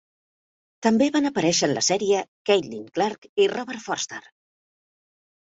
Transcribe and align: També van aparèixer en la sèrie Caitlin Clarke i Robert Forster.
També 0.85 1.09
van 1.15 1.29
aparèixer 1.29 1.67
en 1.67 1.75
la 1.79 1.83
sèrie 1.87 2.23
Caitlin 2.51 2.89
Clarke 2.97 3.31
i 3.45 3.49
Robert 3.53 3.85
Forster. 3.87 4.23